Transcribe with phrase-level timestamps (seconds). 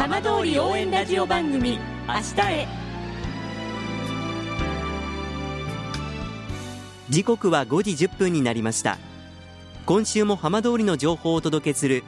[0.00, 2.68] 浜通り応援ラジオ番組明日へ。
[7.10, 8.96] 時刻は5時1分になりました。
[9.84, 12.02] 今週も浜通りの情報をお届けする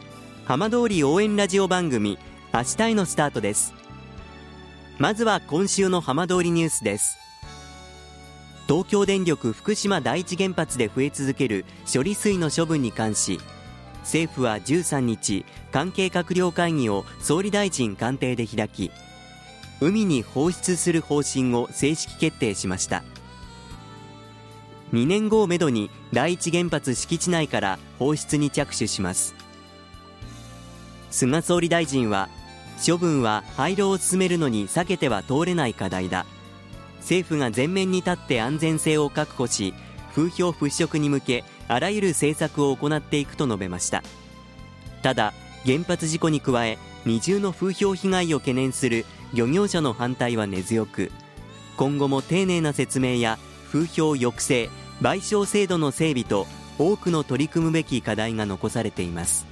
[0.47, 2.19] 浜通り応援ラジオ番組
[2.55, 3.75] 明日へのスタートです。
[4.99, 7.19] まずは今週の浜通りニュースです。
[8.69, 13.39] 東京電力福島第一原発で増え続ける処理水の処分に関し
[14.03, 18.91] 政府は13日関係閣僚会議を総理大臣官邸で開き
[19.81, 23.03] 海に放出する方針を正式決定しました。
[24.93, 29.35] 2年後をめどに第一原発敷地内から放出に着手します。
[31.11, 32.29] 菅総理大臣は
[32.87, 36.27] 処分は廃炉を進めるのに避けては通れない課題だ。
[37.01, 39.75] 政府が前面に立って安全性を確保し
[40.15, 44.03] 風評払拭に向けあらゆる政策を行っていくと述べました。
[45.03, 45.33] ただ
[45.65, 51.11] 原発事故に加え二重の風評被害を懸念する漁業者の反対は根強く
[51.77, 53.39] 今後も丁寧な説明や
[53.71, 54.71] 風評抑制
[55.01, 56.47] 賠償制度の整備と
[56.79, 59.47] 多くの取り組むべき課題が残されています。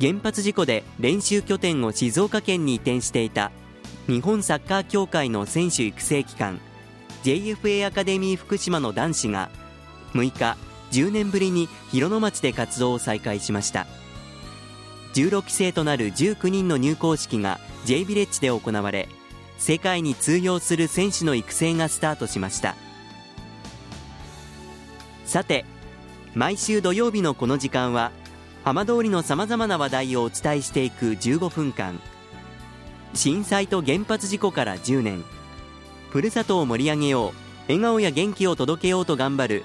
[0.00, 3.50] 原発事故で練習拠点を静岡県に移転していた
[4.06, 6.60] 日本サッカー協会の選手育成機関
[7.24, 9.48] JFA アカデミー福島の男子が
[10.16, 10.56] 6日
[10.90, 13.86] 10年ぶりに広野町で活動を再開しました。
[15.14, 19.08] 16期生となる19人の入校式が J ビレッジで行われ
[19.56, 22.76] 世界に通用する選手の育成がスタートしました。
[25.24, 25.64] さて
[26.34, 28.12] 毎週土曜日のこの時間は
[28.62, 31.98] 浜通りのさまざまな話題をお伝えしていく15分間。
[33.14, 35.24] 震災と原発事故から10年。
[36.10, 37.32] ふるさとを盛り上げよう。
[37.68, 39.64] 笑顔や元気を届けようと頑張る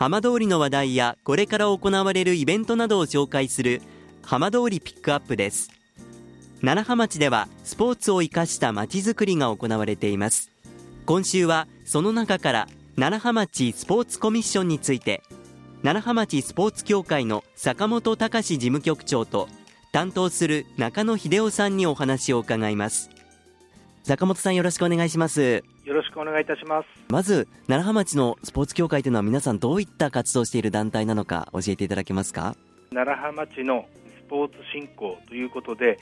[0.00, 3.82] 浜通りの話題やこれから行われるイベントなどを紹介する
[4.22, 5.68] 浜通りピックアップです。
[6.62, 10.50] 楢葉町ではスポーツを生かしたまちづくりが行われています。
[11.04, 15.22] 今週はその中から楢葉町スポーツコミッションについて
[15.82, 19.50] 楢葉町スポーツ協会の坂本隆事務局長と
[19.92, 23.10] 担当する中野秀夫さんにお話を伺います。
[24.04, 25.62] 坂本さんよろしくお願いします。
[25.90, 26.88] よろしくお願いいたします。
[27.08, 32.54] まず楢葉町のスポーツ協会というのは皆さんどういった活動をしている団体なのか教えていただけますか？
[32.92, 33.86] 楢葉町の
[34.24, 35.98] スポーツ振興ということで、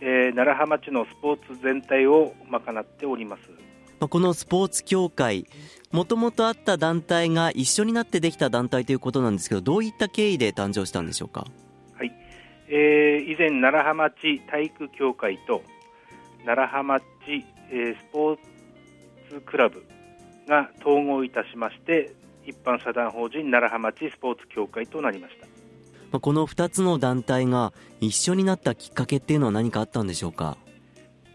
[0.00, 3.50] えー、楢葉町のスポーツ全体を賄っております。
[3.98, 5.48] このスポーツ協会
[5.90, 11.48] もともとあった団体が一緒になってできた団体ということなんですけどどういった経緯で誕生したんでしょうか？
[11.98, 12.12] はい。
[12.68, 15.62] えー、以前、楢葉町体育協会と
[16.46, 17.02] 楢葉町、
[17.72, 18.51] えー、スポーツ
[19.40, 19.84] クラブ
[20.48, 22.12] が統合いたしまして
[22.44, 25.36] 一般社団法人楢葉町スポーツ協会となりまし
[26.10, 26.20] た。
[26.20, 30.58] この2つの団体が一緒になったきっかけっていうのは何かあったんでしょうか？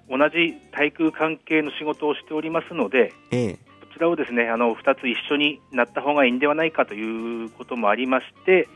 [0.10, 3.60] 同じ体育関係の仕事をしておりますので、ええ、こ
[3.94, 8.70] ちらをですねあの2つ一緒になった方がいいんではないかということもありまして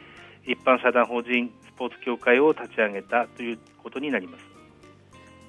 [0.45, 1.51] 一般社団法人
[1.81, 4.43] ポーツ協会を立ち上げたということになります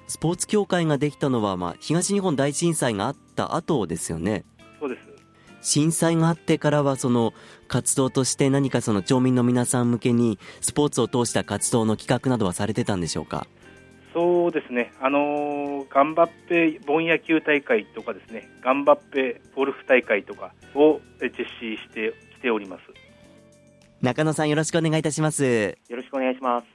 [0.07, 4.43] スポーツ協会ができたのは、まあ、東日本大震災があった後ですよね。
[4.79, 5.07] そうです。
[5.61, 7.33] 震災があってからはその
[7.69, 13.47] 活動として何かその町民の皆さん向けにスポーツを通した活動の企画などはされてたんでしょうか？
[14.13, 22.83] そうですね、あのガンバッペ盆野球大会とかですね、ガンバッペゴルフ大会とかを実施してきております。
[24.01, 25.77] 中野さんよろしくお願いいたします。
[25.89, 26.67] よろしくお願いします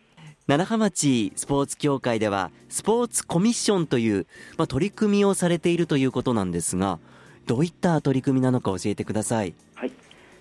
[0.49, 6.99] 楢葉町スポーツ協会ではスポーツコミッションという、まあ、取り組みをされているということなんですが
[7.47, 9.53] どういった取り組みなのか教えてください。
[9.75, 9.93] はい。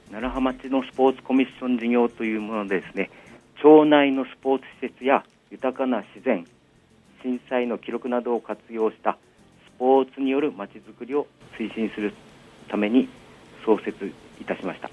[0.09, 3.09] 楢葉町のスポーツコミッション事業というものでですね
[3.61, 6.47] 町内のスポーツ施設や豊かな自然
[7.21, 9.17] 震災の記録などを活用した
[9.75, 11.27] スポーツによるまちづくりを
[11.59, 12.13] 推進する
[12.69, 13.09] ために
[13.65, 14.09] 創設
[14.39, 14.89] いたしました。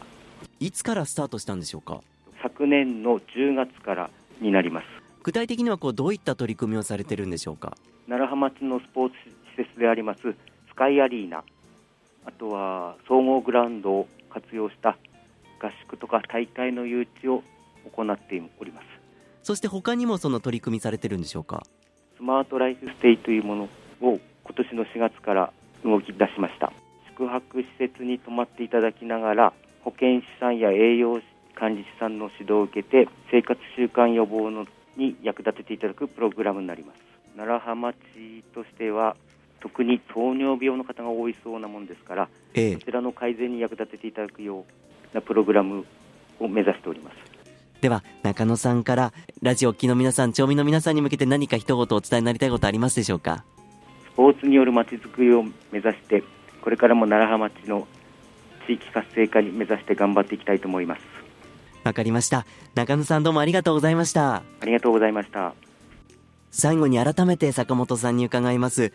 [0.59, 2.01] いつからスタートしたんでしょうか。
[2.43, 7.79] 昨年の10月からになります具体的にはこうどういった取り組みをされてるんでしょうか？
[8.09, 9.15] 楢葉町のスポーツ
[9.57, 10.21] 施設であります
[10.69, 11.43] スカイアリーナ。
[12.27, 14.99] あとは総合グラウンドを活用した
[15.63, 17.43] 合宿とか大会の誘致を
[17.91, 18.87] 行っております。
[19.43, 21.65] そして他にもその取り組みされてるんでしょうか？
[22.19, 23.65] スマートライフステイというもの
[24.03, 25.53] を今年の4月から
[25.85, 26.71] 動き出しました。
[27.09, 29.53] 宿泊施設に泊まっていただきながら
[29.85, 31.23] 保健師さんや栄養
[31.55, 36.99] 管理士さんの指導を受けて生活習慣予防のに役立てていただくプログラムになります。
[37.37, 37.99] 奈良浜町
[38.55, 39.17] としては
[39.61, 42.75] 特に糖尿病の方が多いそうなもんですから、ええ。
[42.77, 45.85] こちらの改善に役立てていただくようなプログラム
[46.39, 47.17] を目指しております。
[47.81, 49.13] では中野さんから
[49.43, 53.45] ラジオを聴きの皆さん町民の皆さんに向けて何か一言お伝えになりたいことありますでしょうか？
[54.13, 56.23] スポーツによるまちづくりを目指して
[56.63, 57.87] これからも奈良浜町の
[58.67, 61.03] 地域活性化に目指して頑張っていきたいと思います
[61.85, 62.47] わかりました。
[62.75, 64.37] 中野さんどうもありがとうございました。
[64.37, 65.55] ありがとうございました。
[66.51, 68.93] 最後に改めて坂本さんに伺います。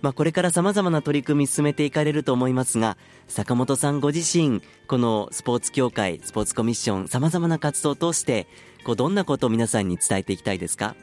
[0.00, 2.96] まあ、これから様々な取り組み進めていかれると思いますが、
[3.28, 8.48] 坂本さんご自身、このスポーツ協会、スポーツコミッション、様々な活動を通して、
[8.84, 10.96] こうどんなことを皆さんに伝えていきたいですか？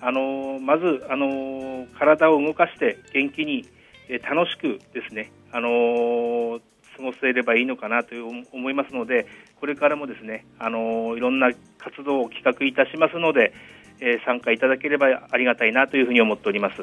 [0.00, 3.66] あのまず、あの体を動かして元気に、
[4.08, 6.60] えー楽しくですね、あの
[6.96, 9.26] 過ごせればいいのかなという思いますので、
[9.64, 13.54] これからもですね、あのいろんな活動を企画いたしますので、
[13.98, 16.82] えー参加いただければありがたいなというふうに思っております。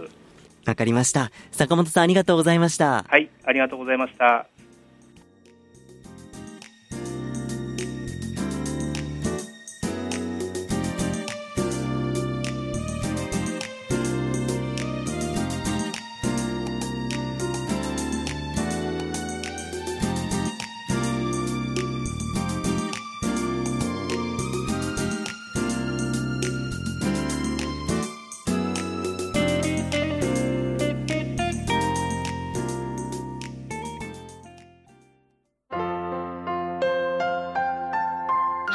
[0.66, 1.30] わかりました。
[1.51, 3.06] 坂本さんありがとうございました。
[3.07, 4.48] はい、ありがとうございました。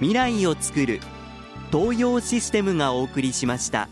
[0.00, 1.00] 未来をつくる、
[1.70, 3.88] 東洋システムがお送りしました。